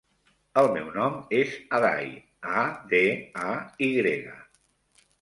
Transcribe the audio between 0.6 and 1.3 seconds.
El meu nom